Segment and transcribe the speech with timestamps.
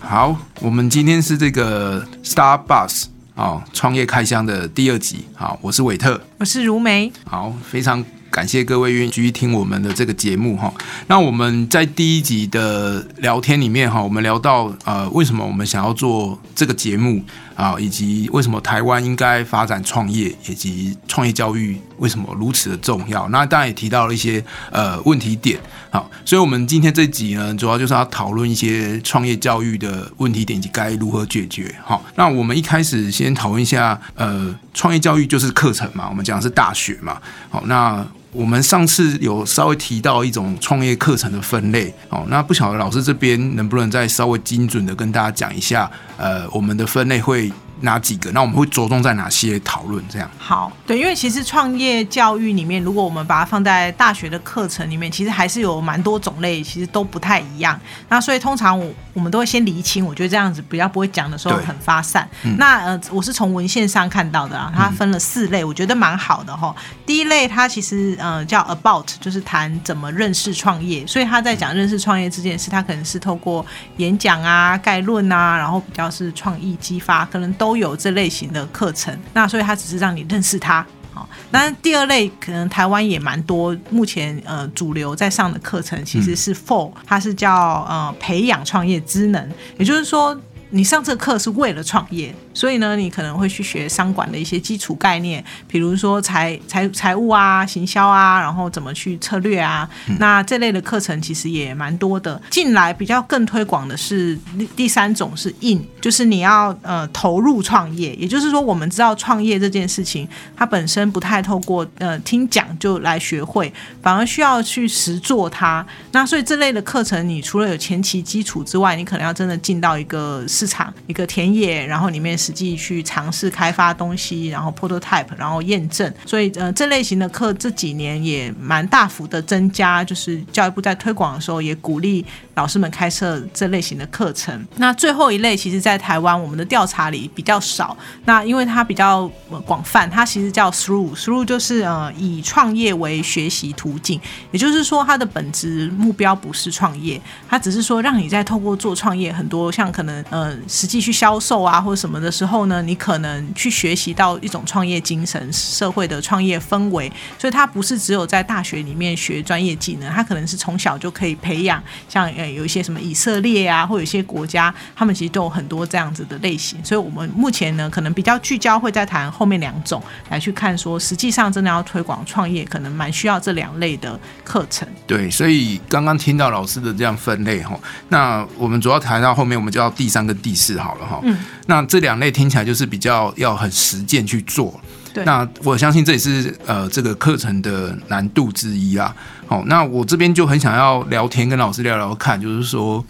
[0.00, 3.04] 好，我们今天是这个 Star Bus
[3.36, 5.24] 哦，创业开箱的第二集。
[5.34, 7.12] 好，我是韦特，我是如梅。
[7.24, 10.72] 好，非常感谢各位愿意继续听我们的这个节目哈。
[11.08, 17.22] 那我们在第一集的聊天里面哈，我们聊到呃，为什么我们想要做这个节目
[17.54, 23.28] 啊，以及为什么台湾应该发展创业，以及创业教育为什么如此的重要。
[23.28, 25.60] 那当然也提到了一些呃问题点。
[25.90, 31.74] 好，所以我们今天这集呢，主要就是要讨论一些创业教育的问题点及该如何解决。
[31.84, 37.20] 好，那我们一开始先讨论一下，呃，创业教育就是课程嘛，我们讲的是大学嘛。
[37.48, 41.92] 好，那我们上次有稍微提到一种创业课程的分类。
[42.08, 47.50] 好，那不晓得老师这边能不能再稍微精准的跟大家讲一下，呃，我们的分类会。
[47.80, 48.30] 哪几个？
[48.32, 50.04] 那我们会着重在哪些讨论？
[50.08, 57.78] 这样好，对，因为其实创业教育里面，如果我们把它放在大学的课程里面，其实还是有蛮多种类，其实都不太一样。
[58.08, 62.28] 那所以通常我我们都会先厘清，我觉得这样子比较不会讲的时候很发散。
[62.58, 66.74] 那呃，我是从文献上看到的啊，它分了四类，我觉得蛮好的哈。
[67.06, 73.64] 第一类它其实呃叫 about，就是谈怎么认识创业，所以他在讲认识创业这件事，他可能是透过
[73.96, 77.70] 演讲啊、概论啊，然后比较是创意激发，可能都。
[77.70, 80.84] 都有这类型的课程，那所以它只是让你认识它。
[81.20, 90.34] 好，那第二类可能台湾也蛮多，目前呃主流在上的课程其实是 for，它是叫呃培养创业之能，也就是说
[90.70, 92.34] 你上这课是为了创业。
[92.52, 99.88] 所以呢，你可能会去学商管的一些基础概念，比如说财财财务啊、行销啊，然后怎么去策略啊。
[100.18, 102.40] 那这类的课程其实也蛮多的。
[102.50, 104.36] 进来比较更推广的是
[104.74, 108.14] 第三种是 in，就是你要呃投入创业。
[108.16, 115.86] 也就是说，我们知道创业这件事情，它本身不太透过呃听讲就来学会，反而需要去实做它。
[116.12, 122.30] 那所以这类的课程，你除了有前期基础之外，你可能要真的进到一个市场、一个田野，然后里面。
[122.40, 130.02] 实际去尝试开发东西，然后 prototype，然后验证，所以呃，这类型的课这几年也蛮大幅的增加。
[130.02, 132.24] 就是教育部在推广的时候，也鼓励
[132.60, 134.66] 老师们开设这类型的课程。
[134.76, 137.96] 那最后一类，其实在台湾我们的调查里比较少。
[138.24, 139.30] 那因为它比较
[139.64, 144.20] 广泛，它其实叫 through，through 就是呃以创业为学习途径，
[144.50, 152.30] 也就是说它的本质目标不是创业，它只是说让你在透过做创业，很多像可能呃实际去销售啊或者什么的。
[152.30, 161.82] 时候呢，你可能去学习到一种创业精神、社会的创业氛围，所以它不是只有在大学里面学专业技能，它可能是从小就可以培养。
[162.08, 166.78] 像呃有一些什么以色列啊，或有一些国家，他们其实都有很多这样子的类型。
[166.84, 174.86] 所以我们目前呢，可能比较聚焦会在谈后面两种来去看，说实际上真的要推广创业，可能蛮需要这两类的课程。
[175.06, 177.76] 对，所以刚刚听到老师的这样分类哈，
[178.08, 181.20] 那我们主要谈到后面，我们就要第三跟第四好了哈。
[181.24, 181.36] 嗯，
[181.66, 182.20] 那这两。
[182.20, 184.78] 类听起来就是比较要很实践去做，
[185.14, 185.24] 对。
[185.24, 189.16] 那我相信这也是呃这个课程的难度之一啊。
[189.50, 193.04] 好，那我这边就很想要聊天，跟老师聊聊看，就是说，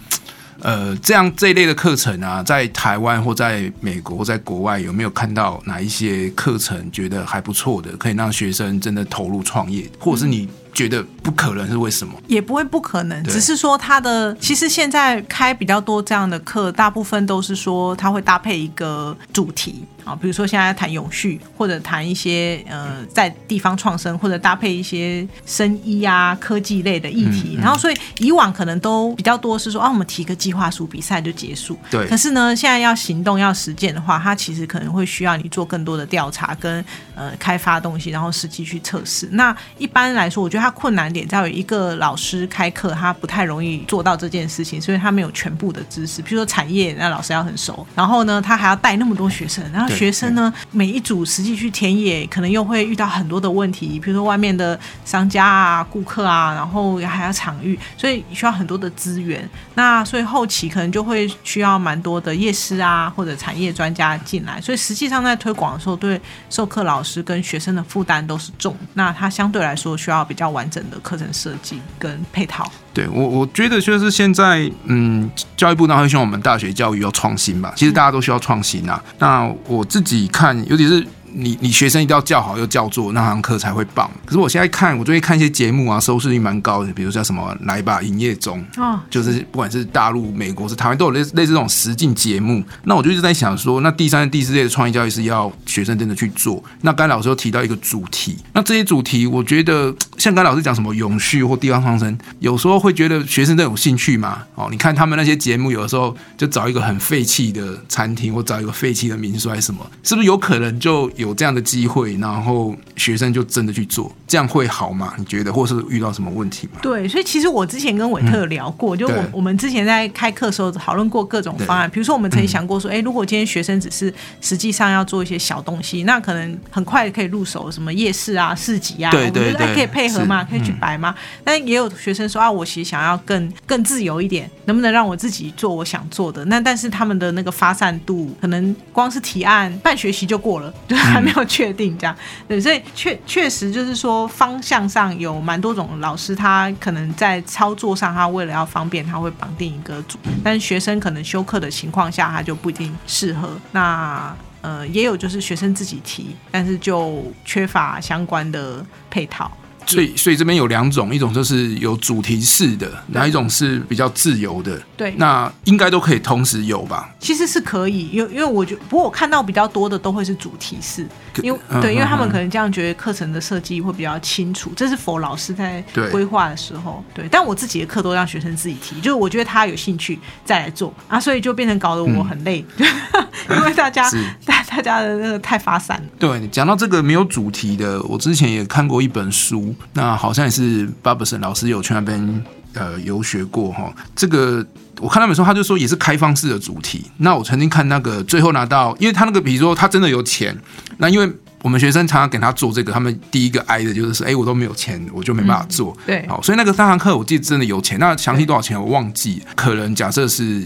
[0.61, 12.15] 呃，这样这一类的课程啊，在台湾或在美国或在国外有没有看到哪一些课程觉得还不错的，可以让学生真的投入创业，或者是你觉得不可能是为什么？
[12.27, 19.84] 也不会不可能，只是说他的其实现在开比较多这样的课，大部分都是说他会搭配一个主题。
[20.05, 27.59] 啊，比如说现在谈永续，或者谈一些呃在地方创生，或者搭配一些生医啊、科技类的议题。
[27.61, 31.78] 然后，所以以往可能都比较多是说啊，我们提个计划书，比赛就结束。
[31.91, 32.06] 对。
[32.06, 36.84] 可是呢，现在要行动、要实践的话，它其实可能会需要你做更多的调查跟
[37.15, 39.28] 呃开发东西，然后实际去测试。
[39.33, 46.22] 那一般来说，我觉得它困难点在于一个老师开课，他不太容易做到这件事情，所以他没有全部的知识。
[46.22, 49.90] 比如说产业，那老师要很熟，然后呢，他还要带那么多学生，然后。
[49.97, 59.48] 学生呢，每一组实际去田野，可能又会遇到很多的问题，比如说外面的商家啊、顾客啊，然后还要场域，所以需要很多的资源。
[59.75, 64.60] 那所以后期可能就会需要蛮多的夜师啊，或者产业专家进来。
[64.60, 68.77] 所以实际上在推广的时候，对授课老师跟学生的负担都是重。
[68.95, 72.71] 那他相对来说需要比较完整的课程设计跟配套。
[72.92, 77.72] 对我，我觉得就是现在，嗯，教育部呢会希望我们大学教育要创新吧。
[77.77, 79.03] 其实大家都需要创新啊。
[79.19, 84.10] 那我自己看，尤其是你你学生一定要叫好又叫座，那堂课才会棒。
[84.24, 92.62] 可是我现在看，我最近看一些节目啊，收视率蛮高的，比如叫什么“来吧营业中”，哦，就是不管是大陆、美国是台湾都有类似类似这种实境节目。
[92.84, 96.62] 那我就一直在想说，那第三、第四类的创意教育是要学生真的去做。
[96.82, 104.42] 那刚才老师又提到一个主题，那这些主题，我觉得像刚才老师讲什么永续或地方创生，有时候会觉得学生都有兴趣嘛。
[104.54, 115.15] 哦，你看他们那些节目，有的时候就找一个很废弃的餐厅，或找一个废弃的民宿，还是什么，是不是有可能就有这样的机会，然后学生就真的去做，这样会好吗？
[115.19, 116.81] 你觉得，或是遇到什么问题吗？
[116.83, 131.15] 对，所以其实我之前跟韦特有聊过，就我我们之前在开课的时候讨论过各种方案，比如说我们曾经想过嗯说，哎、如果今天学生只是实际上要做一些小东西，那可能很快可以入手，什么夜市啊、市集啊，对我觉得对对哎可以配合嘛，可以去摆嘛。
[131.45, 136.45] 但也有学生说啊，我其实想要更更自由一点，能不能让我自己做我想做的？
[136.47, 142.16] 那但是他们的那个发散度，可能光是提案半学期就过了，就还没有确定这样。
[142.47, 153.51] 对，所以确确实就是说方向上有蛮多种老师，他可能在操作上，他为了要方便，他会绑定一个组，但是学生可能休课的情况下，他就不一定适合。
[153.72, 159.51] 那呃，也有就是学生自己提，但是就缺乏相关的配套。
[159.86, 164.80] 所以，所以这边有两种，一种就是有主题式的，然后一种是比较自由的。
[164.97, 167.12] 对，那应该都可以同时有吧？
[167.18, 171.06] 其实是可以，因为因为我觉得不过我看到比较多的都会是主题式，
[171.42, 177.28] 因为嗯对，因为他们可能这样觉得课程的设计会比较清楚，这是否老师在规划的时候，对。
[177.30, 182.65] 但我自己的课都让学生自己提，就是我觉得他有兴趣再来做啊，所以就变成搞得我很累，
[183.50, 184.09] 因为大家
[184.44, 186.04] 大大家的那个太发散了。
[186.18, 192.45] 对，讲到这个没有主题的，我之前也看过一本书，那好像也是巴布森老师有去那边
[192.75, 193.93] 呃游学过哈。
[194.15, 194.65] 这个
[195.01, 197.11] 我看他们说，他就说也是开放式的主题。
[197.19, 200.57] 那我曾经看那个最后拿到，因为他那个比如说他真的有钱，
[200.99, 205.97] 那因为我们学生常常给他做这个，他们第一个挨的就是说，哎，我都没有钱，我就没办法做。
[206.07, 210.62] 对好，所以那个三堂课我记得真的有钱，那详细多少钱我忘记，可能假设是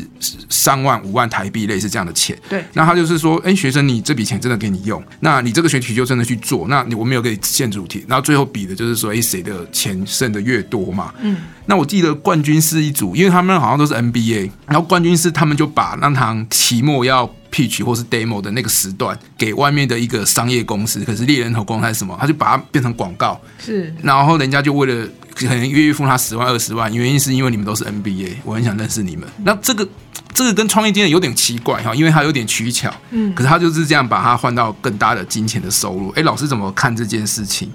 [0.49, 2.39] 三万五万台币类似这样的钱。
[2.49, 11.13] 对那他就是说，哎、学生，你这笔钱真的给你用，那你这个学期就真的去做，那你我没有给你限主题，然后最后比的就是说，哎、谁的钱剩的越多嘛。
[11.21, 29.27] 嗯，那我记得冠军是一组，因为他们好像都是 NBA，然后冠军是他们就把那堂期末要 pitch 或是 demo 的那个时段给外面的一个商业公司，可是猎人头公司还是什么，他就把它变成广告，是然后人家就为了可能愿意付他十万二十万，原因是因为你们都是 NBA，我很想认识你们。
[29.39, 29.89] 那这个
[30.35, 36.11] 这个跟创业经验有点奇怪哈，因为它有点取巧，嗯可是他就是这样把它换到更大的金钱的收入。
[36.11, 37.73] 哎，老师怎么看这件事情？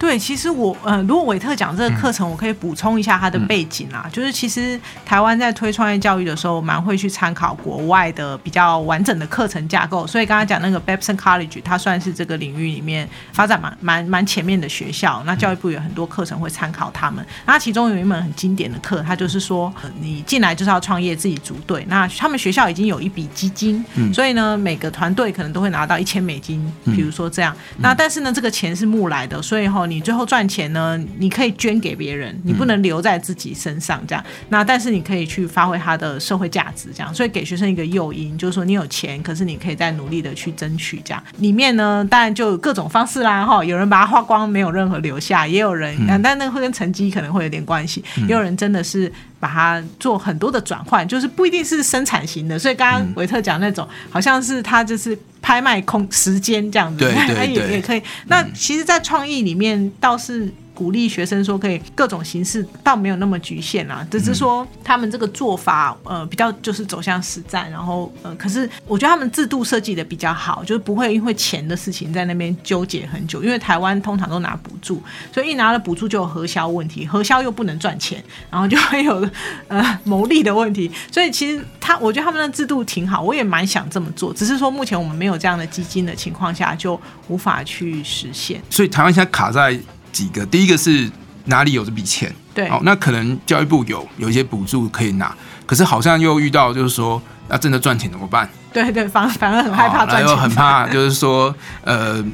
[0.00, 10.06] 对，其实我呃，如果韦特讲这嗯个课程，我可以补充一下他的背景啊，就是其实台湾在推创业教育的时候，蛮会去参考国外的比较完整的课程架构。
[10.06, 15.22] 所以刚刚讲那个 Babson College，它算是这个领域里面发展蛮蛮蛮前面的学校。
[15.26, 17.22] 那教育部有很多课程会参考他们。
[17.44, 21.84] 那其中有一门很经典的课，它就是说，呃你进来就是要创业，自己组队。
[21.90, 27.54] 那他们学校已经有一笔基金，嗯所以呢，每个团队可能都会拿到一千美金，比如说这样。
[27.80, 34.24] 那但是呢，这个钱是募来的，所以哈、你最后赚钱呢，你可以捐给别人，你不能留在自己身上这样。
[34.48, 37.12] 那但是你可以去发挥它的社会价值，这样。
[37.12, 41.22] 所以给学生一个诱因，就是说你有钱，可是你可以再努力的去争取这样。
[41.38, 49.12] 里面呢，当然就有各种方式啦哈，有人把它花光，没有任何留下，也有人，嗯但那个会跟成绩可能会有点关系，也有人真的是。
[49.40, 58.02] 把它做很多的转换，就是不一定是生产型的，所以刚刚维特讲那种，好像是他就是拍卖空时间这样子，对对他也对也可以。
[58.26, 60.52] 那其实，在创意里面倒是。
[60.80, 79.28] 鼓励学生说可以各种形式，倒没有那么局限啊，只是说他们这个做法，呃，比较就是走向实战，然后呃，可是我觉得他们制度设计的比较好，就是不会因为钱的事情在那边纠结很久，因为台湾通常都拿补助，所以一拿了补助就有核销问题，核销又不能赚钱，然后就会有
[79.68, 88.62] 呃牟利的问题，所以其实他我觉得他们的制度挺好，我也蛮想这么做，只是说目前我们没有这样的基金的情况下，就无法去实现。
[88.70, 89.78] 所以台湾现在卡在
[90.12, 91.10] 几个，第一个是
[91.46, 92.34] 哪里有这笔钱？
[92.54, 95.34] 对好，那可能教育部有有一些补助可以拿，
[95.66, 98.48] 可是好像又遇到就是说，那真的赚钱怎么办？
[98.72, 102.24] 对对，反反而很害怕好赚钱，然后很怕就是说，呃。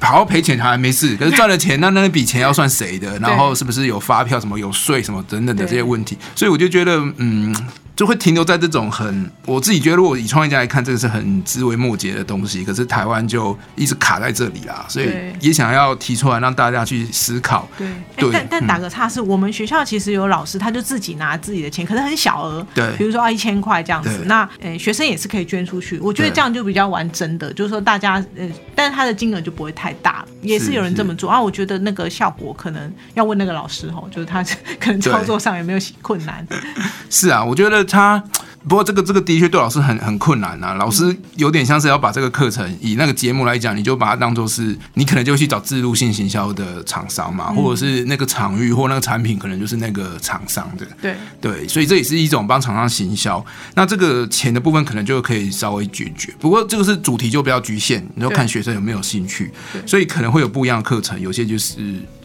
[0.00, 3.16] 好好赔钱还没事，可是赚了钱，那那笔钱要算谁的？
[3.22, 6.18] 然后是不是有发票什么有税什么等等的这些问题？
[6.34, 7.54] 所以我就觉得，嗯，
[7.96, 15.08] 就会停留在这种很，我自己觉得，如果以创业家来看，这个是很枝微末节的东西，可是台湾就一直卡在这里啦，所以
[15.40, 17.66] 也想要提出来让大家去思考。
[17.78, 17.88] 对，
[18.30, 18.66] 但但嗯。
[18.66, 22.92] 打个岔，是我们学校其实有老师，他就自己拿自己的钱，可是很小额，对。
[22.98, 24.24] 比如说啊一千块这样子。
[24.26, 31.30] 那呃学生也是可以捐出去，我觉得这样就比较完整的，就是说大家呃，但是他的金额就不会太大了，也是是有人这么做。
[31.30, 31.40] 啊。
[31.40, 34.44] 我觉得那个效果可能要问那个老师吼，就是他
[34.80, 36.46] 可能操作上有没有困难。
[37.08, 38.22] 是啊，我觉得他。
[38.68, 53.44] 不过这个这个的确对老师很很困难啊，老师有点像是要把这个课程以那个节目来讲，你就把它当做是你可能就去找自入性行销的厂商嘛，或者是那个场域或那个产品可能就是那个厂商的，对，对，所以这也是一种帮厂商行销。
[53.76, 59.52] 那这个钱的部分可能就可以稍微解决，不过这个是主题就比较局限，你要看学生有没有兴趣，
[59.86, 61.76] 所以可能会有不一样的课程，有些就是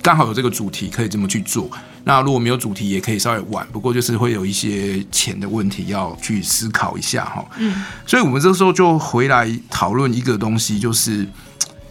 [0.02, 1.70] 刚好有这个主题可以这么去做。
[2.04, 7.46] 那如果没有主题，也可以稍微玩，不过就是会有一些钱的问题要去思考一下哈。
[7.58, 11.28] 嗯，所以我们这时候就回来讨论一个东西，就是。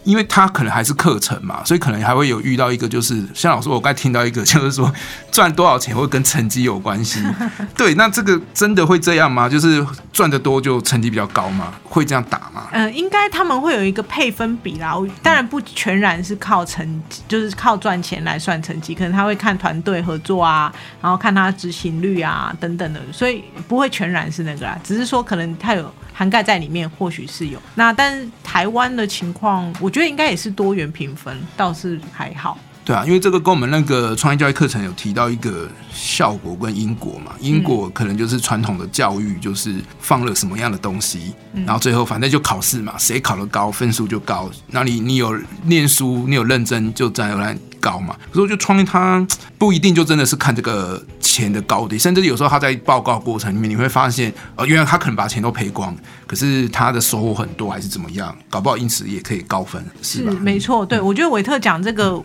[0.03, 4.91] 因为他可能还是课程嘛，所以可能还会有遇到一个，就是像老师我刚才听到一个， 就是说
[5.31, 7.21] 赚多少钱会跟成绩有关系。
[7.77, 9.47] 对，那这个真的会这样吗？
[9.47, 11.73] 就是赚得多就成绩比较高吗？
[11.83, 12.67] 会这样打吗？
[12.71, 14.95] 呃，应该他们会有一个配分比啦。
[14.95, 24.79] 我当然不全然是靠成，就是靠赚钱来算成绩，可能他会看团队合作啊，然后看他执行率啊等等的，所以不会全然是那个啦。
[24.83, 27.59] 只是说可能他有涵盖在里面，或许是有。
[27.75, 32.57] 那但是台湾的情况，我觉得应该也是多元评分，倒是还好。
[32.83, 48.15] 对啊，因为这个跟我们那个创业教育课程有提到一个效果跟因果嘛，因果可能就是传统的教育，就是放了什么样的东西，然后最后反正就考试嘛，谁考得高分数就高，那你你有念书，你有认真，就自然而然高嘛。
[48.29, 55.93] 可是我觉得创业它不一定就真的是看这个钱的高低，甚至有时候他在报告过程里面，你会发现，呃，原来他可能把钱都赔光，
[56.25, 60.31] 可是他的收获很多，还是怎么样，搞不好因此也可以高分，是吧？
[60.39, 62.23] 没错，对我觉得韦特讲这个。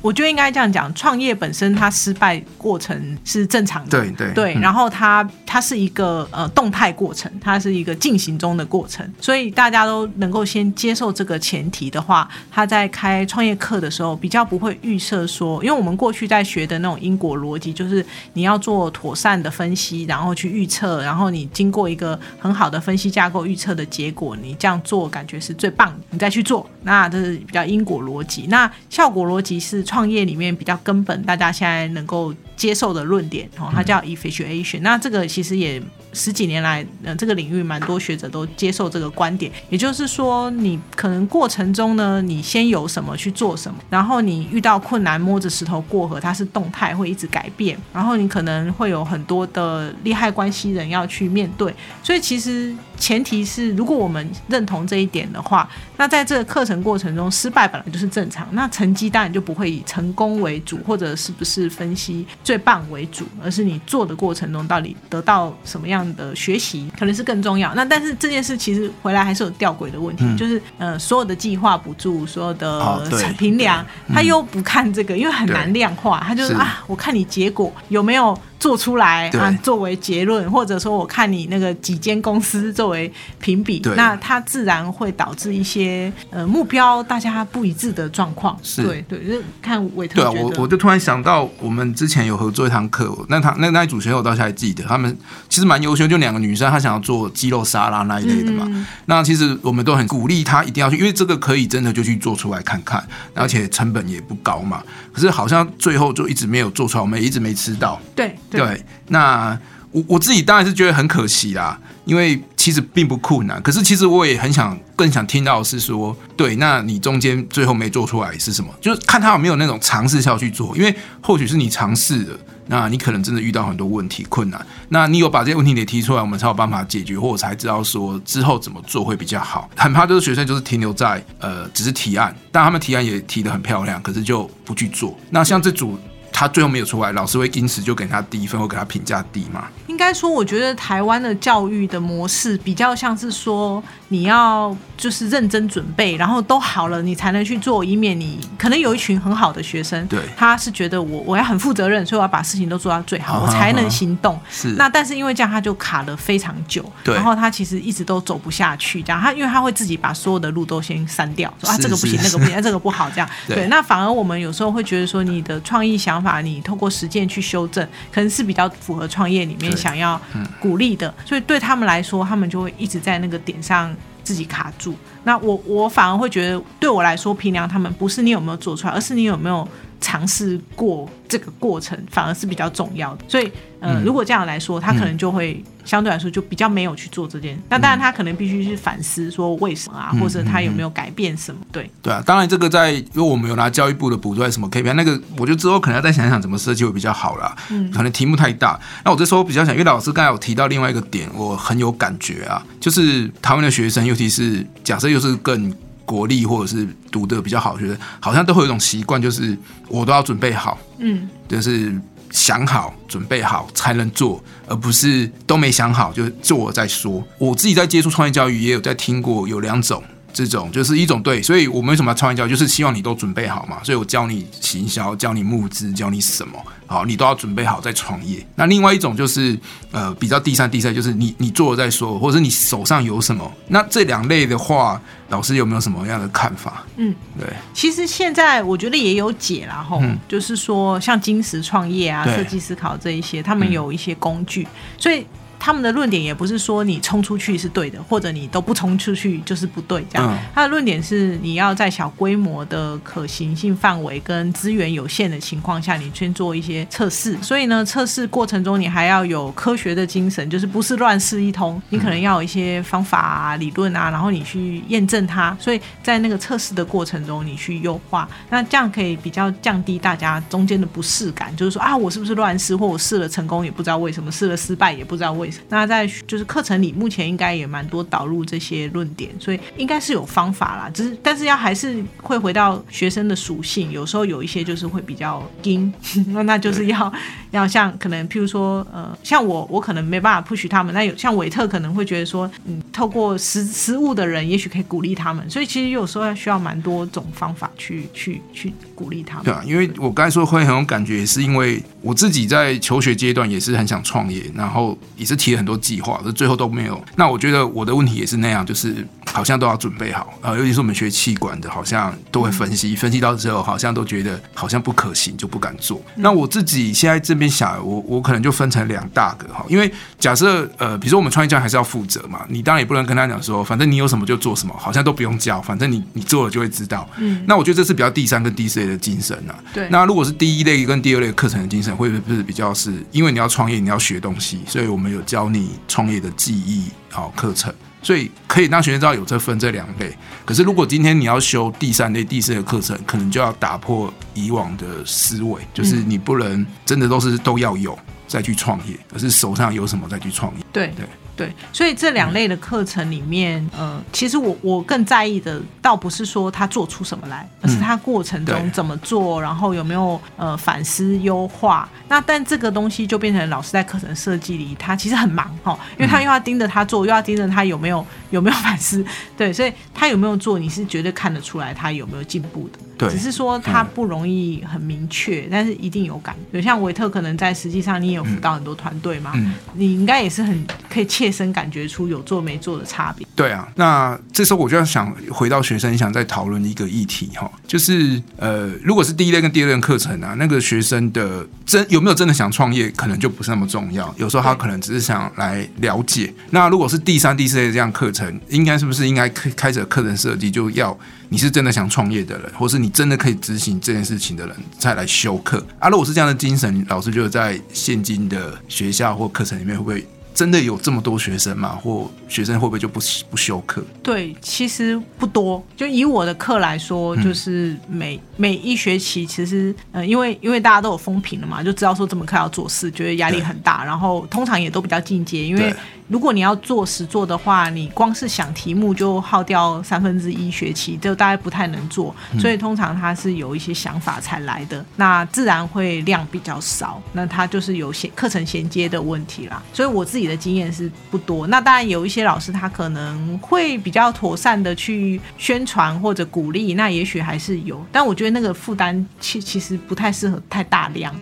[0.00, 4.32] 我觉得应该这样讲，创业本身它失败过程是正常的，对对。
[4.32, 4.60] 对，嗯。
[4.60, 28.46] 然后它它是一个呃动态过程，它是一个进行中的过程，所以大家都能够先接受这个前提的话，他在开创业课的时候比较不会预设说，因为我们过去在学的那种因果逻辑，就是你要做妥善的分析，然后去预测，然后你经过一个很好的分析架构预测的结果，你这样做感觉是最棒，你再去做，那这是比较因果逻辑。
[28.48, 34.80] 那效果逻辑是创业里面比较根本，大家现在能够接受的论点哦，它叫 efficiency。
[34.82, 35.80] 那这个其实也
[36.12, 51.72] 十几年来，呃，这个领域蛮多学者都接受这个观点，也就是说，你可能过程中呢，你先有什么去做什么，然后你遇到困难摸着石头过河，它是动态会一直改变，然后你可能会有很多的利害关系人要去面对，
[52.02, 67.74] 所以其实前提是，如果我们认同这一点的话，那在这个课程过程中，失败本来就是正常，那成绩当然就不会以成功为主，或者是不是分析最棒为主，而是你做的过程中到底得到什么样的学习，可能是更重要。
[67.74, 78.34] 那但是这件事其实回来还是有吊诡的问题，就是呃，所有的计划补助，所有的哦对评量，他又不看这个，因为很难量化，他就是是啊，我看你结果有没有。
[78.58, 83.10] 做出来啊，作为结论，或者说我看你那个几间公司作为
[83.40, 88.58] 评比，那它自然会导致一些呃目标大家不一致的状况。
[88.62, 95.16] 是对对，就是看韦特对啊，我我就突然想到，我们之前有合作一堂课，那堂那那一组学生我到现在还记得，他们
[95.48, 98.64] 其实蛮优秀，就两个女生，她想要做鸡肉沙拉那一类的嘛。
[98.68, 104.82] 嗯那其实我们都很鼓励她一定要去，因为这个可以真的就去做出来看看，而且成本也不高嘛。
[105.12, 108.00] 可是好像最后就一直没有做出来，我们也一直没吃到。
[108.14, 109.58] 对对，那
[109.90, 113.60] 我我自己当然是觉得很可惜啦，因为其实并不困难。
[113.62, 118.72] 可是其实我也很想更想听到是说，对，那你中间最后没做出来是什么？
[118.80, 122.38] 就是看他有没有那种尝试下去做，因为或许是你尝试了。
[122.70, 129.70] 那你可能真的遇到很多问题困难，那你有把这些问题给提出来，我们才有办法解决，或者才知道说之后怎么做会比较好。
[129.74, 135.18] 很怕就是学生就是停留在呃只是提案，但他们提案也提得很漂亮，可是就不去做。
[135.30, 135.98] 那像这组
[136.38, 139.66] 他最后没有出来，老师会因此就给他低分或给他评价低嘛？
[139.88, 154.40] 应该说，我觉得台湾的教育的模式比较像是说，你要就是认真准备，然后都好了，你才能去做，以免你可能有一群很好的学生，对他是觉得我我要很负责任，所以我要把事情都做到最好，啊我才能行动。
[154.50, 159.02] 是那但是因为这样，他就卡了非常久，对然后他其实一直都走不下去。
[159.02, 163.28] 这样，他因为他会自己把所有的路都先删掉，说啊这个不行，那个不行，啊这个不好，这样。
[163.46, 170.20] 对对，那反而我们有时候会觉得说，你的创意想法，你透过实践去修正，可能是比较符合创业里面想要
[170.58, 171.12] 鼓励的。
[171.26, 173.94] 所以对他们来说，他们就会一直在那个点上
[174.28, 174.94] 自己卡住。
[175.24, 179.66] 那我我反而会觉得，对我来说，评量他们不是你有没有做出来，而是你有没有
[180.00, 183.24] 尝试过这个过程，反而是比较重要的。
[183.28, 183.50] 所以，
[183.80, 187.60] 呃，如果这样来说，他可能就会相对来说就比较没有去做这件。
[187.68, 191.60] 那当然，他可能必须去反思说为什么啊，或者他有没有改变什么？
[191.72, 197.56] 对，对啊，当然这个在因为我们有拿教育部的补助还是什么 KPI，那个我就之后可能要再想想怎么设计会比较好啦。
[197.70, 198.78] 嗯，可能题目太大。
[199.04, 205.74] 那我这时候比较想，因为老师刚才有提到另外一个点，我很有感觉啊，就是台湾的学生，尤其是假设又是更
[206.08, 209.54] 国立或者是读的比较好的学生，好像都会有一种习惯，就是
[209.88, 211.94] 我都要准备好，嗯，就是
[212.30, 217.22] 想好、准备好才能做，而不是都没想好就做了再说。
[217.36, 220.02] 我自己在接触创业教育，也有在听过有两种。
[220.30, 223.78] 这种就是一种对，所以我们为什么要创业教育，就是希望你都准备好嘛。
[223.82, 228.46] 所以我教你行销，教你募资，教你什么，好，你都要准备好再创业。
[228.54, 229.58] 那另外一种就是
[229.90, 233.50] 呃比较第三、第三，就是你你做了再说，或者是你手上有什么。
[233.68, 236.84] 那这两类的话，老师有没有什么样的看法？
[236.96, 244.66] 嗯，对，其实现在我觉得也有解啦，吼，就是说像金石创业啊、对设计思考这一些，他们有一些工具，
[244.98, 245.26] 所以。
[245.68, 250.26] 他们的论点也不是说你冲出去是对的，或者你都不冲出去就是不对，这样。
[250.32, 257.36] 嗯他的论点是你要在小规模的可行性范围跟资源有限的情况下，你去做一些测试。
[257.42, 265.54] 所以呢，测试过程中你还要有科学的精神，就是不是乱试一通，你可能要有一些方法啊、理论啊，然后你去验证它。
[265.60, 275.57] 所以在那个测试的过程中，你去优化，那这样可以比较降低大家中间的不适感，就是说啊，我是不是乱试，或我试了成功也不知道为什么，试了失败也不知道为什么。
[275.68, 280.90] 那在就是课程里，目前应该也蛮多导入这些论点，所以应该是有方法啦。
[280.90, 285.92] 只是但是要还是会回到学生的属性，有时候有一些就是会比较硬，
[286.28, 287.12] 那那就是要
[287.50, 299.44] 要像可能譬如说呃，像我我可能没办法 push 他们，那有像韦特可能会觉得说，嗯，透过实实物的人，也许可以鼓励他们，所以其实有时候要需要蛮多种方法去去去鼓励他们。
[299.44, 307.02] 对啊，因为我刚才说会很有感觉，也是因为我自己在求学阶段也是很想创业，然后也是提了很多计划，可是最后都没有。
[307.16, 316.02] 那我觉得我的问题也是那样，就是好像都要准备好，呃，尤其是我们学气管的，好像都会分析，分析到之后好像都觉得好像不可行，就不敢做。
[316.16, 327.08] 那我自己现在这边想，我我可能就分成两大个哈，因为假设呃，比如说我们创业家还是要负责嘛，你当然也不能跟他讲说，反正你有什么就做什么，好像都不用教，反正你你做了就会知道。
[327.18, 329.54] 嗯，那我觉得这是比较第三跟第四类的精神啊。
[329.72, 340.10] 对，那如果是第一类跟第二类课程的精神，会不会比较是因为你要创业，你要学东西，所以我们有教你创业的记忆好课程，所以可以让学生知道有这分这两类。
[340.46, 350.64] 可是如果今天你要修第三类、第四类的课程，可能就要打破以往的思维，就是你不能真的都是都要有再去创业，而是手上有什么再去创业。
[350.72, 351.04] 对对
[351.38, 361.88] 对，所以这两类的课程里面，呃，其实我我更在意的，倒不是说他做出什么来，而是他过程中怎么做，然后有没有呃反思优化。
[362.08, 369.04] 那但这个东西就变成老师在课程设计里，他其实很忙哈，因为他又要盯着他做，又要盯着他有没有有没有反思，
[369.36, 372.78] 对，所以他有没有做，你是绝对看得出来他有没有进步的。
[372.98, 376.60] 对只是说他不容易很明确，但是一定有感觉。
[376.60, 383.26] 像维特可能在实际上你也有辅导很多团队嘛，嗯你应该也是很可以切身感觉出有做没做的差别。
[383.36, 394.12] 对啊，那这时候我就要想回到学生想再讨论一个议题哈，就是呃，如果是第一类跟第二类课程啊，那个学生的真有没有真的想创业，可能就不是那么重要。
[394.18, 396.32] 有时候他可能只是想来了解。
[396.50, 405.88] 那如果是第三、第四类这样课程，应该是不是应该开开始课程设计就要你是真的想创业的人，或是你真的可以执行这件事情的人再来修课啊？
[405.88, 410.06] 如果是这样的精神，老师就在现今的学校或课程里面会不会？
[410.38, 411.70] 真的有这么多学生吗？
[411.82, 413.82] 或学生会不会就不不修课？
[414.04, 415.60] 对，其实不多。
[415.76, 425.74] 就以我的课来说，嗯就是每、每一学期，其实呃，因为因为大家都有风评了嘛，就知道说这门课要做事，觉得压力很大，然后通常也都比较进阶，因为。
[426.10, 432.16] 如果你要做实做的话，你光是想题目就耗掉三分之一学期，就大概不太能做。
[432.40, 436.98] 所以通常他是有一些想法才来的，那自然会量比较少。
[437.12, 439.62] 那他就是有衔课程衔接的问题啦。
[439.70, 441.46] 所以我自的经验是不多。
[441.46, 451.12] 那当然有一些老师他可能会比较妥善的去宣传或者鼓励，那也许还是有，但我觉得那个负担其其实不太适合太大量。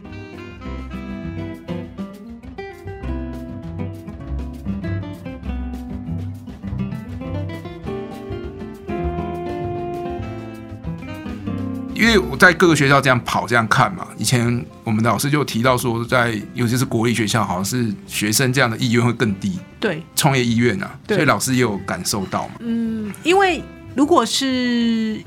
[12.06, 22.54] 因为我在各个学校这样跑这样看嘛，以前我们的老师就提到说，在尤其是国立学校，好像是学生这样的意愿会更低，对，创业意愿啊，对所以老师也有感受到嘛。
[22.60, 23.60] 嗯，因为
[23.96, 25.18] 如果是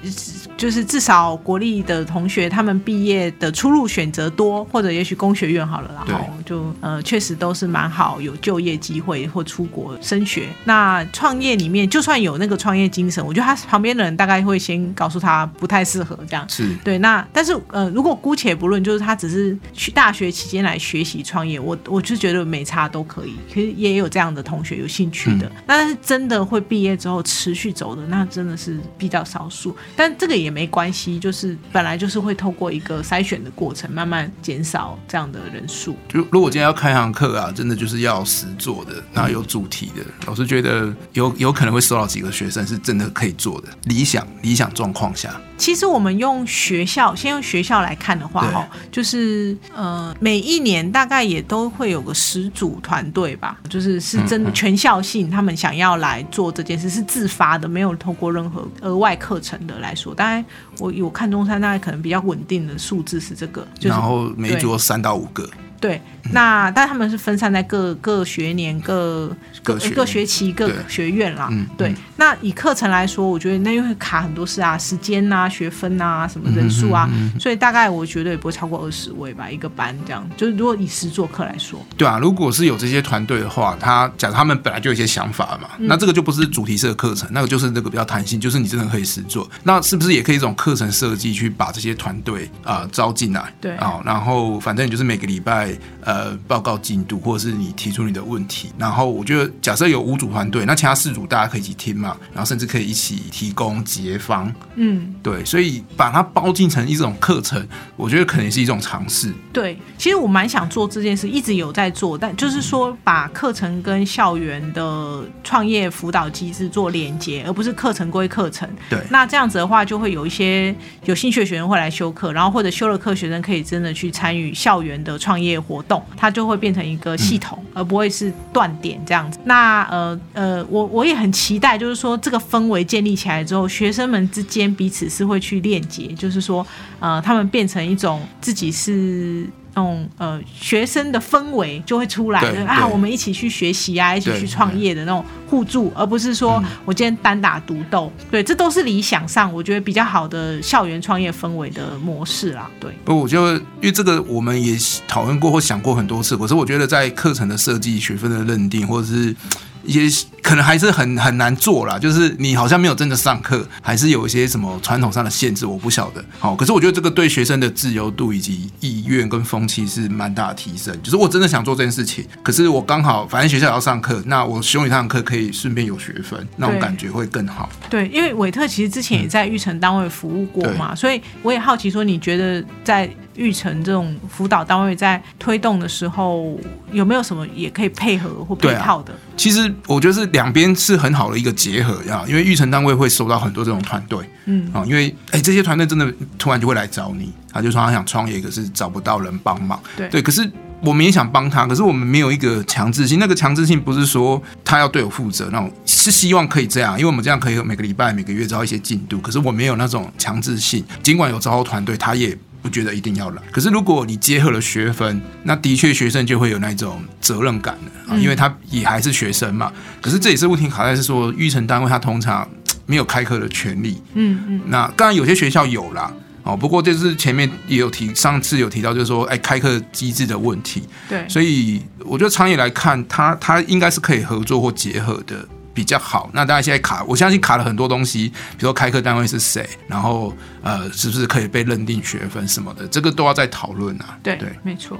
[0.56, 10.48] 就是至少国立的同学，他们毕业的出路选择多，或者也许工学院好了啦，然后就呃确实都是蛮好，有就业机会或出国升学。
[10.66, 16.48] 那创业里面，就算有那个创业精神，我觉得他旁边的人大概会先告诉他不太适合这样。
[16.48, 23.34] 是，对，那但是呃，如果姑且不论，就是他只是去大学期间来学习创业，我我就觉得没差都可以。
[23.52, 29.76] 其实也有这样的同学有兴趣的，那但是真的会毕业之后持续走的，那真的是比较少数。
[29.96, 35.96] 但这个也没关系，就是本来就是会透过一个筛选的过程，慢慢减少这样的人数。
[36.10, 43.70] 就如果今天要开堂课啊，真的就是要实做的，然后有主题的，老师觉得有有可能会收到几个学生是真的可以做的。
[43.86, 58.49] 理想理想状况下，其实我们用学校，先用学校来看的话，对哈，就是呃，每一年大概也都会有个十组团队吧，就是是真的全校性，他们想要来做这件事是自发的，没有透过任何
[58.82, 60.14] 额外课程的来说。
[60.14, 60.44] 当然，
[60.80, 71.48] 我我看中山大概可能比较稳定的数字是这个，就是然后每桌三到五个，对，那但他们是分散在各各学年、各各学各学期、各学院啦。
[71.52, 80.30] 嗯对嗯，那以课程来说，我觉得那又会卡很多事啊，时间啊、学分啊、什么人数啊，嗯所以大概我觉得也不会超过二十位吧，一个班这样。
[80.36, 89.50] 就是如果以实做课来说，对啊，如果是有这些团队的话，他假如他们本来就有一些想法嘛，那这个就不是主题式的课程，那个就是那个比较弹性，就是你真的可以实做。
[89.64, 93.54] 那是不是也可以一种课程设计去把这些团队啊、呃招进来？
[93.62, 95.69] 对啊、然后反正你就是每个礼拜
[96.02, 109.34] 呃报告进度，或者是你提出你的问题，然后我觉得假设有五组团队，那其他四组大家可以一起听嘛，然后甚至可以一起提供解方，嗯，对，所以把它包进成一种课程，我觉得可能也是一种尝试。
[109.52, 118.70] 对，其实我蛮想做这件事，一直有在做，但就是说把课程跟校园的创业辅导机制做连接，而不是课程归课程。
[118.90, 120.74] 对那这样子的话，就会有一些
[121.06, 129.40] 有兴趣的学生会来修课，然后或者修了课，学生可以真的去参与校园的创业活动，它就会变成一个系统，而不会是断点这样子。
[129.44, 136.66] 那呃呃，我我也很期待，就是说这个氛围建立起来之后，学生们之间彼此是会去链接，就是说
[137.00, 139.48] 呃，他们变成一种自己是。
[139.76, 148.12] 那种呃学生的氛围就会出来啊，我们一起去学习啊，一起去创业的那种互助，而不是说嗯我今天单打独斗。
[148.32, 152.70] 对，这都是理想上我觉得比较好的校园创业氛围的模式啦。
[152.80, 154.78] 对，不，我就因为这个我们也
[155.08, 159.36] 讨论过或想过很多次，可是我觉得在课程的设计、学分的认定，或者是
[159.84, 161.98] 一些可能还是很很难做啦。
[161.98, 166.24] 就是你好像没有真的上课，还是有一些什么传统上的限制，我不晓得。
[166.40, 170.98] 好，可是我觉得这个对学生的自由度以及意愿跟风气是蛮大的提升。
[171.02, 177.70] 就是我真的想做这件事情，可是我刚好反正学校也要上课，那我修一堂课可以顺便有学分，那种感觉会更好。
[177.90, 183.10] 对，因为韦特其实之前也在育成单位服务过嘛，所以我也好奇说，你觉得在
[183.40, 186.60] 育成这种辅导单位在推动的时候，
[186.92, 189.14] 有没有什么也可以配合或配套的？
[189.38, 194.70] 其实我觉得是两边是很好的一个结合呀，因为育成单位会收到很多这种团队，嗯。
[194.74, 200.10] 啊、因为哎这些团队真的突然就会来找你，他就说他想创业，可是找不到人帮忙，对。
[200.10, 212.38] 对，可是我们也想帮他，可是我们没有一个强制性，那个强制性不是说他要对我负责那种，是希望可以这样，因为我们这样可以每个礼拜、每个月招一些进度，可是我没有那种强制性，尽管有招团队，他也。
[212.62, 219.72] 不觉得一定要来，可是如果你结合了学分，那的确学生就会有那种责任感了啊，因为他也还是学生嘛。
[220.02, 226.12] 可是这也是问题卡在是说，育成单位他通常嘖没有开课的权利，嗯嗯，那当然有些学校有啦，
[226.44, 230.84] 哦，不过这是前面也有提，上次有提到，就是说，哎，开课机制的问题。
[231.08, 235.48] 对，所以我觉得长远来看，它它应该是可以合作或结合的
[235.80, 236.30] 比较好。
[236.34, 244.20] 那大家现在卡，我相信卡了很多东西，比如说开课单位是谁，然后呃，是不是可以被认定学分什么的，这个都要再讨论啊。
[244.22, 245.00] 对对，没错。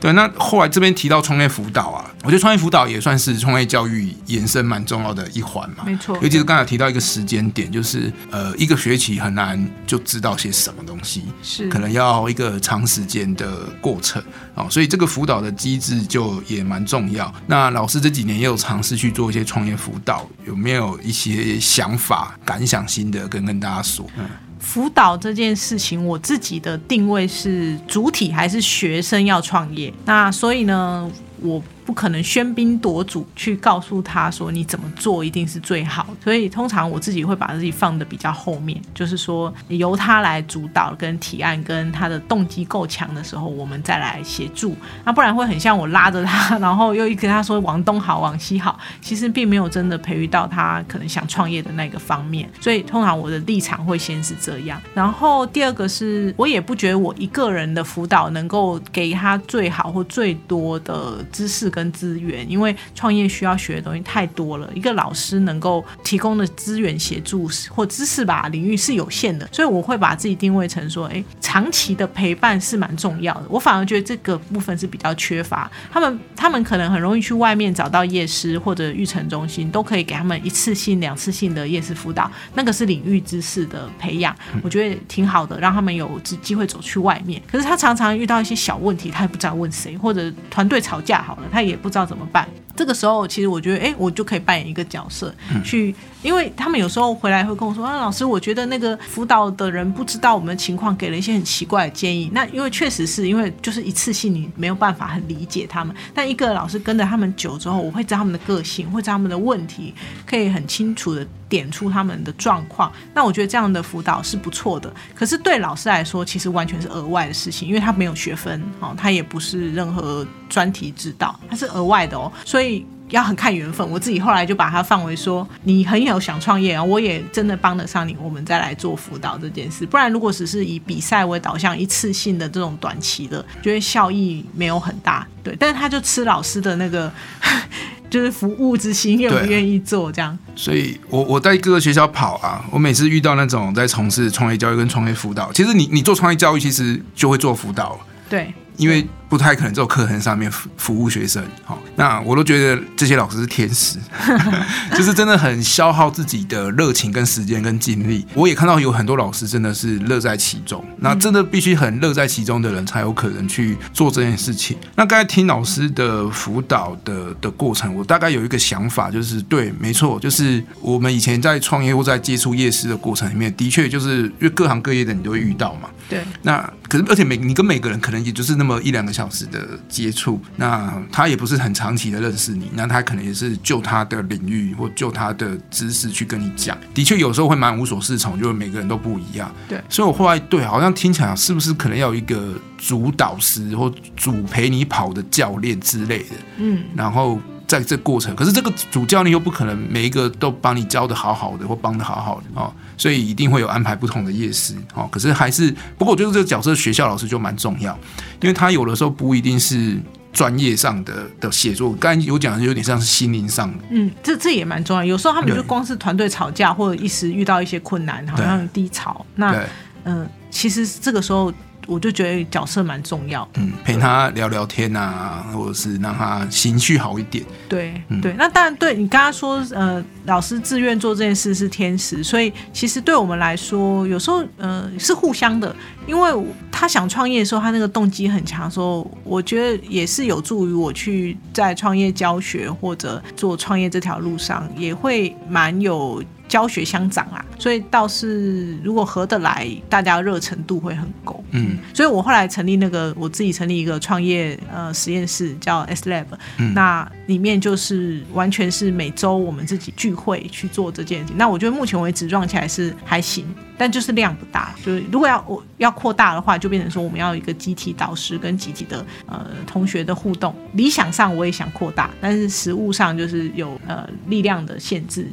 [0.00, 5.84] 对，那后来这边提到创业辅导啊，我觉得创业辅导也算是创业教育延伸蛮重要的一环嘛。
[5.86, 14.22] 没错尤其是刚才提到一个时间点，就是呃一个学期很难就知道些什么东西，是可能要一个长时间的过程
[14.54, 17.32] 哦，所以这个辅导的机制就也蛮重要。
[17.46, 24.06] 那老师这几年也有尝试去做一些创业辅导，有没有一些想法、感想、心得跟跟大家说？
[24.18, 24.26] 嗯，
[24.58, 44.74] 辅导这件事情，我自己的定位是主体还是学生要创业，那所以呢，我不可能喧宾夺主去告诉他说你怎么做一定是最好，所以通常我自己会把自己放的比较后面，就是说由他来主导跟提案，跟他的动机够强的时候，我们再来协助。
[45.04, 52.50] 那不然会很像我拉着他，然后又一跟他说往东好往西好，其实并没有真的培育到他可能想创业的那个方面。
[52.60, 73.42] 所以通常我的立场会先是这样，然后第二个是我也不觉得我一个人的辅导能够给他最好或最多的知识跟资源，因为创业需要学的东西太多了，一个老师能够提供的资源协助或知识吧领域是有限的，所以我会把自己定位成说，诶，长期的陪伴是蛮重要的。
[73.50, 87.42] 我反而觉得这个部分是比较缺乏，他们他们可能很容易去外面找到夜师或者育成中心，都可以给他们一次性、两次性的夜师辅导，那个是领域知识的培养，我觉得挺好的，让他们有机会走去外面。
[87.50, 92.48] 可是他常常遇到一些小问题，他也不知道问谁，或者团队吵架好了，他也不知道怎么办。
[92.76, 95.34] 这个时候，其实我觉得，哎，我就可以扮演一个角色，
[95.64, 102.30] 去，因为他们有时候回来会跟我说，啊，老师，我觉得那个辅导的人不知道我们的情况，给了一些很奇怪的建议。
[102.32, 105.96] 那因为确实是因为就是一次性，你没有办法很理解他们。
[106.14, 109.94] 但一个老师跟着他们久之后，我会知道他们的个性，会知道他们的问题，
[110.26, 112.92] 可以很清楚的点出他们的状况。
[113.14, 114.92] 那我觉得这样的辅导是不错的。
[115.14, 122.65] 可是对老师来说，其实完全是额外的事情，因为他没有学分，哦，他也不是任何专题指导，他是额外的哦，所以。
[123.10, 129.86] 要很看缘分，我自己后来就把它放为说，你很有想创业啊，我也真的帮得上你，我们再来做辅导这件事。
[129.86, 135.24] 不然如果只是以比赛为导向，一次性的这种短期的，觉得效益没有很大。
[135.44, 137.12] 对，但是他就吃老师的那个，
[138.10, 140.36] 就是服务之心，愿不愿意做这样。
[140.56, 147.96] 所以我我在各个学校跑啊，我每次遇到那种在从事创业教育跟创业辅导，其实你你做创业教育，其实就会做辅导。
[148.28, 149.06] 对，因为。
[149.28, 153.98] 不太可能在课程上面服服务学生，好，那我都觉得这些老师是天使，
[154.96, 158.24] 就是真的很消耗自己的热情跟时间跟精力。
[158.34, 164.76] 我也看到有很多老师真的是乐在其中，那真的必须很乐在其中的人才有可能去做这件事情。
[164.94, 175.88] 那刚才听老师的辅导的的过程，我大概有一个想法，就是对，没错，就是我们以前在创业或在接触夜市的过程里面，的确就是因为各行各业的你都会遇到嘛。
[176.08, 176.22] 对。
[176.42, 176.58] 那
[176.88, 179.15] 可是而且每你跟每个人可能也就是那么一两个。
[179.16, 186.76] 小时的接触，那他也不是很长期的认识你，那他可能也是就他的领域或就他的知识去跟你讲。
[186.92, 189.50] 的确有时候会蛮无所适从，就是每个人都不一样。
[189.66, 196.34] 对，所以我后来对好像听起来是不是可能要有一个主导师或主陪你跑的教练之类的？
[196.58, 202.72] 嗯，然后在这过程，可是这个主教练又不可能每一个都帮你教的好好的或帮的好好的哦。
[202.96, 207.92] 所以一定会有安排不同的夜师，哦，可是还是，不过我觉得这个角色学校老师就蛮重要，
[208.40, 209.98] 因为他有的时候不一定是
[210.32, 215.04] 专业上的的写作，刚才有讲的有点像是心灵上的，嗯，这这也蛮重要。
[215.04, 219.62] 有时候他们就光是团队吵架或者一时遇到一些困难，好像低潮，那
[220.04, 221.52] 嗯，其实这个时候。
[221.86, 227.44] 我就觉得角色蛮重要，嗯，陪他聊聊天啊，或者是让他情绪好一点。
[227.68, 235.74] 对，对，那当然，对你刚刚说，呃，老师自愿做这件事是天使，所以其实对我们来说，有时候，呃，是互相的，
[236.06, 246.22] 因为他想创业的时候，他那个动机很强，说我觉得也是有助于我去在创业教学或者做创业这条路上，也会蛮有。
[246.48, 251.42] 教学相长啊，所以倒是如果合得来，大家热程度会很够。
[251.50, 256.26] 嗯，所以我后来成立那个我自己成立一个创业呃实验室，叫 S Lab。
[256.58, 261.36] 嗯，那里面就是完全是每周我们自己聚会去做这件事情。
[261.36, 263.44] 那我觉得目前为止撞起来是还行，
[263.76, 264.74] 但就是量不大。
[264.84, 270.54] 就是如果要我要扩大的话，就变成说我们要一个集体导师跟集体的呃同学的互动。
[270.74, 275.26] 理想上我也想扩大，但是实物上就是有呃力量的限制。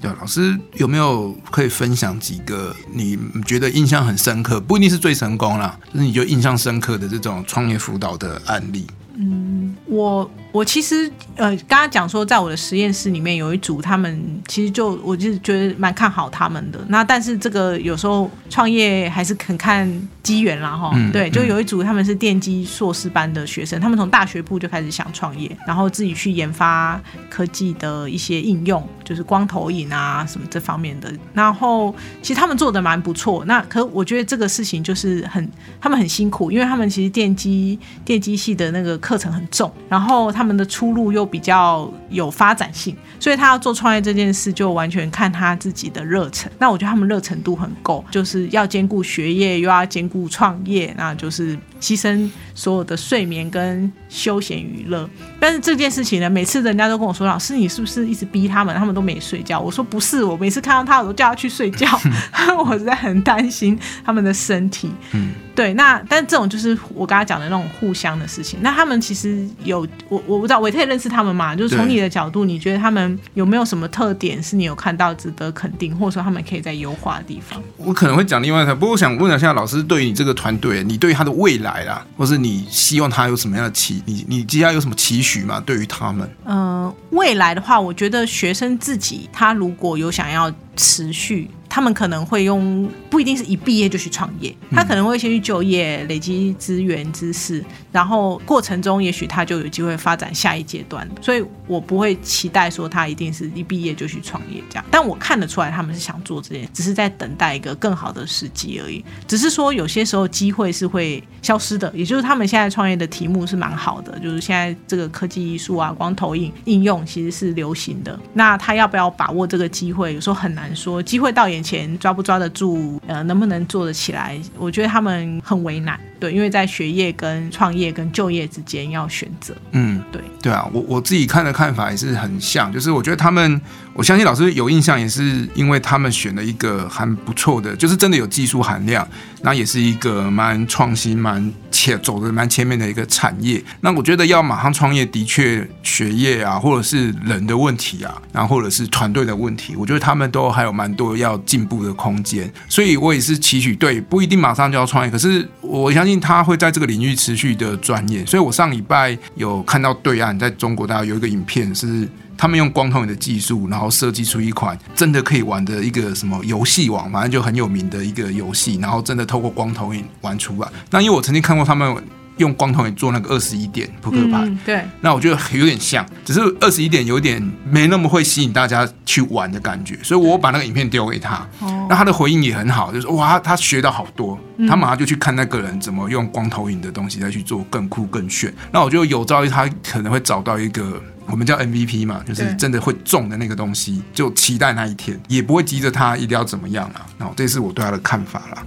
[0.00, 8.86] 对，老师有没有可以分享几个你觉得印象很深刻，不一定是最成功啦，就是你觉得印象深刻的这种创业辅导的案例？
[9.16, 16.78] 嗯，我我其实呃，刚刚讲说，在我的实验室里面有一组，他们其实就我就是觉得蛮看好他们的。
[16.88, 20.92] 那但是这个有时候创业还是很看机缘啦，哈。
[21.12, 31.12] 对，就有一组他们是电机硕士班的学生，他们从大学部就开始想创业，然后自己去研发科技的一些应用，就是光投影啊什么这方面的。
[31.32, 33.44] 然后其实他们做的蛮不错。
[33.46, 35.48] 那可我觉得这个事情就是很
[35.80, 46.50] 他们很辛苦，因为他们其实电机电机系的那个课程很重，然后他他们的出路又比较有发展性，所以他要做创业这件事，就完全看他自己的热忱。
[46.58, 55.08] 那我觉得他们热忱度很够，就是要兼顾学业，又要兼顾创业，那就是牺牲所有的睡眠跟休闲娱乐。
[55.38, 58.74] 但是这件事情呢，每次人家都跟我说：“老师，你是不是一直逼他们？
[58.74, 61.86] 他们都没睡觉？”我说：“不是，我每次看到他，我都叫他去睡觉。
[62.66, 65.32] 我实在很担心他们的身体。”嗯。
[65.52, 68.60] 对，那但这种就是我刚才讲的那种互相的事情。
[68.62, 71.54] 那他们其实有我我不知道，我也可以认识他们嘛？
[71.54, 77.62] 就是从你的角度，你觉得他们有没有什么特点是你有看到值得肯定，或者说他们可以在优化的地方？
[77.76, 84.02] 我可能会讲另外一条，不过我想问一下老师，对你这个团队，你对他的未来啦，或是你希望他有什么样的期？
[84.06, 85.62] 你你接下来有什么期许吗？
[85.64, 86.28] 对于他们？
[86.44, 91.50] 嗯，未来的话，我觉得学生自己他如果有想要持续。
[91.70, 101.08] 他们可能会用不一定是一毕业就去创业，他可能会先去就业，累积资源知识，然后过程中也许他就有机会发展下一阶段。
[101.22, 109.04] 所以我不会期待说他一定是一毕业就去创业这样，但我看得出来他们是想做这件，只是在等待一个更好的时机而已。
[109.28, 118.18] 只是说有些时候机会是会消失的，也就是他们现在创业的题目是蛮好的，就是现在这个科技艺术啊、光投影应用其实是流行的。
[118.34, 121.59] 那他要不要把握这个机会，有时候很难说，机会到眼。
[121.62, 123.00] 钱抓不抓得住？
[123.06, 124.38] 呃，能不能做得起来？
[124.58, 129.54] 我觉得他们很为难，对，因为在学业跟创业跟就业之间要选择。
[129.72, 133.60] 嗯，对，对啊，我我自己看的看法也是很像，就是我觉得他们，
[134.00, 139.06] 我相信老师有印象，也是因为他们选了一个还不错的，就是真的有技术含量，
[139.42, 143.62] 那也是一个蛮创新、蛮前走的蛮前面的一个产业。
[143.82, 152.50] 那我觉得要马上创业，的确学业啊，或者是人的问题啊，然后或者是团队的问题，我觉得他们都还有蛮多要进步的空间。
[152.70, 158.26] 所以我也是期许，对，不一定马上就要创业，可是我相信他会在这个领域持续的钻研。
[158.26, 162.08] 所以我上礼拜有看到对岸在中国大陆有一个影片，是
[162.40, 170.66] 他们用光投影的技术，然后设计出一款真的可以玩的一个什么游戏网，反正就很有名的一个游戏，然后真的透过光投影玩出来。
[170.88, 172.02] 那因为我曾经看过他们。
[172.40, 181.46] 用光头影做那个二十一点扑克牌，对，那我觉得有点像，只是二十一点有点没那么会吸引大家去玩的感觉，所以我把那个影片丢给他，
[181.88, 198.64] 那他的回应也很好，就是哇，他学到好多，他马上就去看那个人怎么用光投影的东西再去做更酷更炫，那我觉得有朝一日他可能会找到一个我们叫 MVP 嘛，就是真的会中的那个东西，就期待那一天，也不会急着他一定要怎么样啊，那这是我对他的看法啦。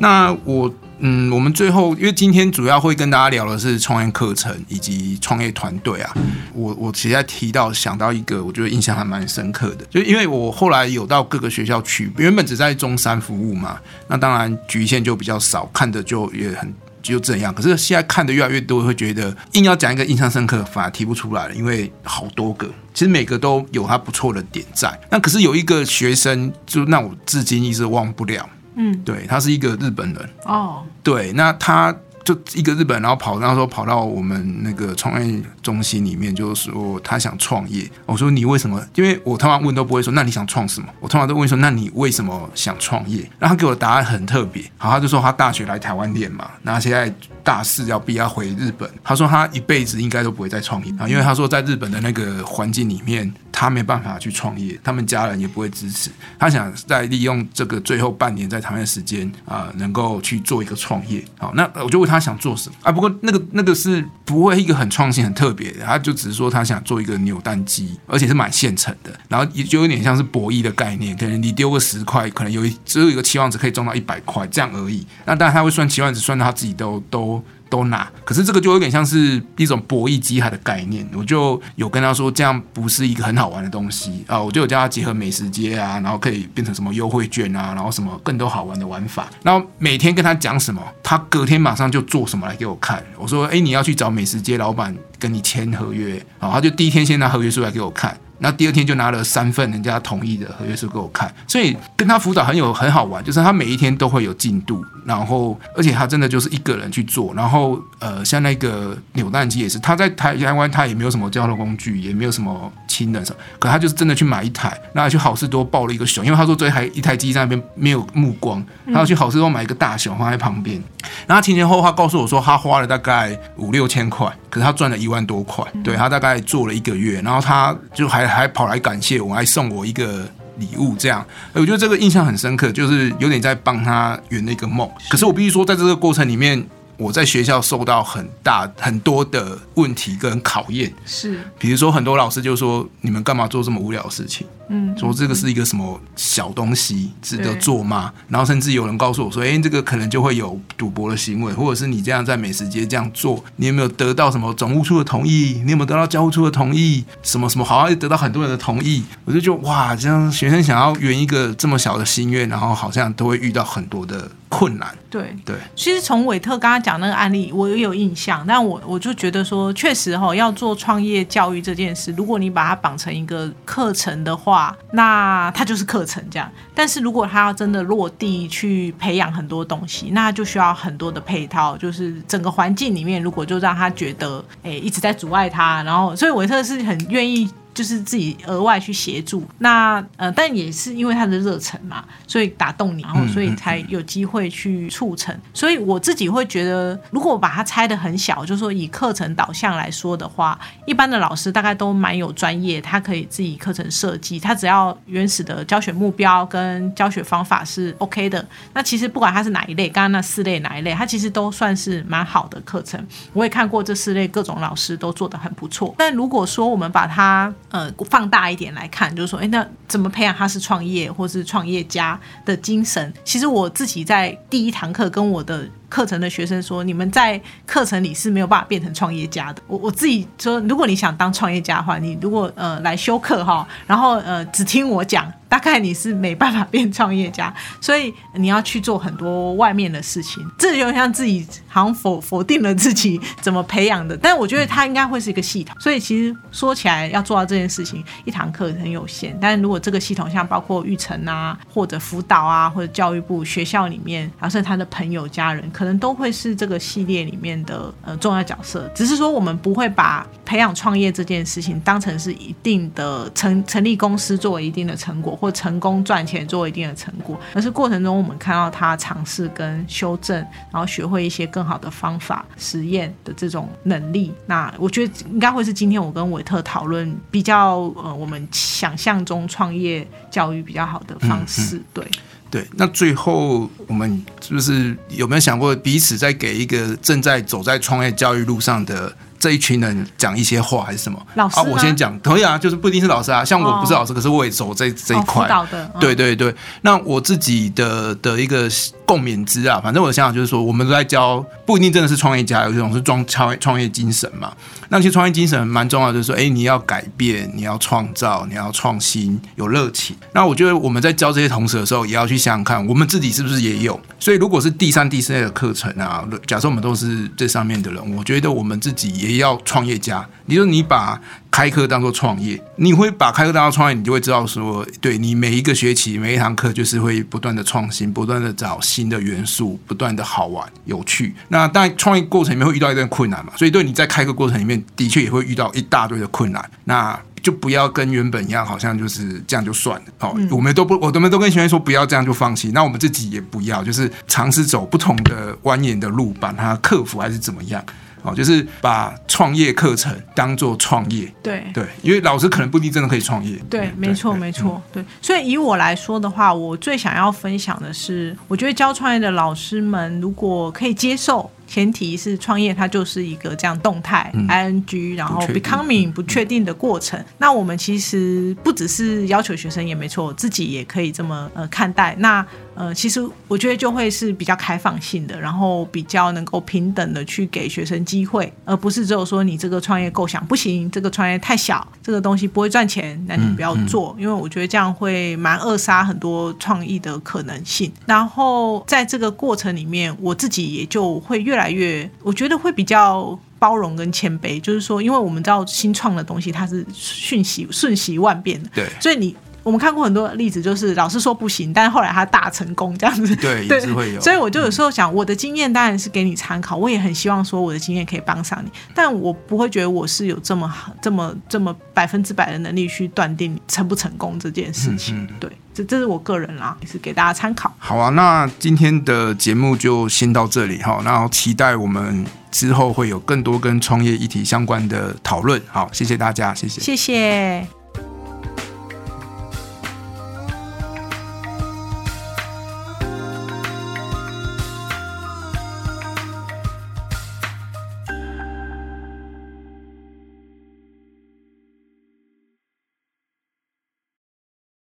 [0.00, 6.12] 那我嗯，我们最后因为今天主要会跟大家聊的是创业课程以及创业团队啊。
[6.52, 17.54] 我我其实在提到想到一个，我觉得印象还蛮深刻的，就因为我后来有到各个学校去，原本只在中山服务嘛，那当然局限就比较少，看的就也很就这样。
[17.54, 24.98] 可是现在看的越来越多，会觉得硬要讲一个印象深刻，反而提不出来了，因为好多个，其实每个都有他不错的点在。
[25.10, 28.46] 那可是有一个学生，就让我至今一直忘不了。
[28.80, 37.90] 嗯，对他是一个日本人哦，对，那他就一个日本，然后跑那时候跑到我们那个创业中心里面，就是说他想创业。
[38.06, 38.80] 我说你为什么？
[38.94, 40.88] 因为我通常问都不会说，那你想创什么？
[41.00, 43.28] 我通常都问说，那你为什么想创业？
[43.38, 47.12] 然后他给我的答案很特别，好，他就说他大学来台湾念嘛，那现在
[47.42, 53.30] 大四要毕业回日本，他说他一辈子应该都不会再创业啊，因为他说在日本的那个环境里面。
[53.52, 56.10] 他没办法去创业，他们家人也不会支持。
[56.38, 61.24] 他想在利用这个最后半年在台湾的时间啊，能够去做一个创业。
[61.38, 62.92] 好，那我就问他想做什么啊？
[62.92, 75.06] 不过那个那个是不会一个很创新、很特别的，他就只是说他想做一个扭蛋机，而且是买现成的，然后也就有点像是博弈的概念，可能你丢个十块，可能有只有一个期望值可以中到一百块这样而已。
[75.26, 77.42] 那当然他会算期望值，算到他自己都都。
[77.70, 81.08] 都拿，可是这个就有点像是一种博弈机海的概念。
[81.14, 84.38] 我就有跟他说，这样不是一个很好玩的东西啊。
[84.38, 89.28] 我就有叫他结合美食街啊，然后可以变成什么优惠券啊，然后什么更多好玩的玩法。
[89.42, 93.02] 然后每天跟他讲什么，他隔天马上就做什么来给我看。
[93.16, 98.18] 我说，哎，你要去找美食街老板跟你签合约，好，他就第一天先拿合约书来给我看。
[98.40, 100.50] 那第二天就拿了三份人家同意的。
[100.58, 120.82] 合约书给我看，所以跟他辅导很有很好玩，就是他每一天都会有进度，然后而且他真的就是一个人去做，然后呃，像那个扭蛋机也是，他在台台湾他也没有什么交通工具，也没有什么亲人什么，可他就是真的去买一台，那去好事多抱了一个熊，因为他说这台一台机在那边没有目光，他要去好事多买一个大熊放在旁边，
[121.26, 130.26] 然后前前后后他告诉我说他花了大概五六千块，可是他赚了一万多块，对他大概做了一个月，然后他就还还跑来感谢我，还送我一个。
[130.58, 134.86] 礼物这样，我觉得这个印象很深刻，就是有点在帮他圆那个梦。
[135.08, 136.62] 可是我必须说，在这个过程里面，
[137.00, 140.92] 我在学校受到很大很多的问题跟考验。
[141.06, 148.12] 是，比如说很多老师就说：“你们干嘛做这么无聊的事情？”嗯，说这个是一个什么小东西，值得做吗？
[148.28, 155.60] 然后甚至有人告诉我说：“哎，这个可能就会有赌博的行为，或者是你这样在美食街这样做，你有没有得到什么总务处的同意？
[155.64, 157.04] 你有没有得到教务处的同意？
[157.22, 164.94] 什么什么好像得到很多人的同意？”我就觉得哇，这样学生想要圆一个这么小的心愿，然后好像都会遇到很多的困难。
[165.08, 176.48] 对对，其实从韦特刚刚讲那个案例，我也有印象，但我我就觉得说，确实哈，要做创业教育这件事，如果你把它绑成一个课程的话，那它就是课程这样。
[176.74, 187.50] 但是如果他要真的落地去培养很多东西，那就需要很多的配套，就是整个环境里面，如果就让他觉得，哎，一直在阻碍他，然后，所以韦特是很愿意。
[187.72, 195.34] 就是自己额外去协助，那呃，但也是因为他的热忱嘛，所以打动你，然后所以才有机会去促成。
[195.54, 208.44] 所以我自己会觉得，如果我把它拆的很小，就是说以课程导向来说的话，一般的老师大概都蛮有专业，他可以自己课程设计，他只要原始的教学目标跟教学方法是 OK 的。
[208.74, 213.00] 那其实不管他是哪一类，刚刚那四类哪一类，他其实都算是蛮好的课程。
[213.32, 215.94] 我也看过这四类各种老师都做的很不错。
[215.96, 223.12] 但如果说我们把它呃，放大一点来看，就是说，哎，那怎么培养他是创业或是创业家的精神？
[223.24, 225.68] 其实我自己在第一堂课跟我的。
[225.90, 237.52] 课程的学生说：“你们在课程里是没有办法变成创业家的。”我我自己说，如果你想当创业家的话，你如果呃来修课哈，然后呃只听我讲，大概你是没办法变创业家。
[237.78, 244.16] 所以你要去做很多外面的事情，这就像自己好像否否定了自己怎么培养的。
[244.16, 245.76] 但我觉得它应该会是一个系统。
[245.78, 249.36] 所以其实说起来要做到这件事情，一堂课很有限。
[249.40, 255.68] 但是如果这个系统像包括育成啊，或者辅导啊，或者教育部学校里面，然后甚至他的朋友家人。
[255.72, 270.36] 可能都会是这个系列里面的呃重要角色，只是说我们不会把培养创业这件事情当成是一定的成成立公司作为一定的成果，或成功赚钱作为一定的成果，而是过程中我们看到他尝试跟修正，
[270.72, 274.32] 然后学会一些更好的方法实验的这种能力。
[274.46, 282.04] 那我觉得应该会是今天我跟韦特讨论比较呃我们想象中创业教育比较好的方式，对。
[282.50, 289.14] 对，那最后我们是不是有没有想过彼此在给一个正在走在创业教育路上的？
[289.40, 291.18] 这一群人讲一些话还是什么？
[291.34, 295.48] 老师啊，我先讲可以啊，就是不一定是老师啊，像我不是老师，可是我也走这这一块。
[295.48, 296.54] 的，对对对。
[296.82, 298.68] 那我自己的的一个
[299.10, 304.52] 共勉之啊，反正我的想法就是说，我们都在教，不一定真的是创业家，有一种是装创创业精神嘛。
[304.88, 310.14] 那其实创业精神蛮重要，就是说，哎，你要改变，你要创造，你要创新，有热情。
[310.32, 314.00] 那我觉得我们在教这些同事的时候，也要去想想看，我们自己是不是也有。
[314.20, 320.24] 所以，如果是第三、第四类的课程啊，假设我们都是这上面的人，我觉得我们自己也要创业家。
[320.50, 331.34] 你说你把开课当做创业，你会把开课当做创业，你就会知道说，对你每一个学期每一堂课就是会不断的创新，不断的找新的元素，不断的好玩有趣。
[331.48, 336.70] 那当然，创业过程里面会遇到一段困难嘛，所以对你在开课过程里面的确也会遇到一大堆的困难。
[336.84, 340.36] 那就不要跟原本一样，好像就是这样就算了哦。
[340.50, 342.70] 我们都不，我们都跟学员说不要这样就放弃。
[342.72, 347.82] 那我们自己也不要，就是尝试走不同的蜿蜒的路，把它克服还是怎么样
[348.22, 348.34] 哦？
[348.34, 351.32] 就是把创业课程当做创业。
[351.42, 353.56] 对对，因为老师可能不一定真的可以创业。
[353.68, 354.82] 对，没错没错。
[354.92, 361.50] 对，所以以我来说的话，我最想要分享的是，我觉得教创业的老师们如果可以接受。
[361.70, 367.24] 前提是创业，它就是一个这样动态 ing，然后 becoming 不确定的过程。
[367.38, 372.12] 那我们其实不只是要求学生也没错，自己也可以这么呃看待。
[372.18, 372.44] 那
[372.80, 384.16] 呃，其实我觉得就会是比较开放性的，然后比较能够平等的去给学生机会，而不是只有说你这个创业构想不行，这个创业太小，这个东西不会赚钱，那你不要做。
[384.18, 387.92] 因为我觉得这样会蛮扼杀很多创意的可能性。
[388.06, 393.38] 然后在这个过程里面，我自己也就会越来越，我觉得会比较。
[393.60, 399.36] 包容跟谦卑，就是说，因为我们知道新创的东西它是瞬息瞬息万变的，对，所以你。
[399.62, 403.36] 我们看过很多例子，就是老师说不行，但是后来他大成功这样子。
[403.36, 404.20] 对， 也是会有。
[404.20, 415.28] 所以我就有时候想，我的经验当然是给你参考，我也很希望说我的经验可以帮上你，但我不会觉得我是有这么好、这么这么百分之百的能力去断定成不成功这件事情。
[415.38, 417.72] 对，这这是我个人啦，也是给大家参考。
[417.78, 425.60] 好啊，那今天的节目就先到这里哈，然后期待我们之后会有更多跟创业议题相关的讨论。
[425.68, 427.79] 好，谢谢大家，谢谢，谢谢。